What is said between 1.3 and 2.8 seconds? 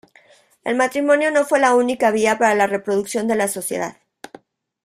fue la única vía para la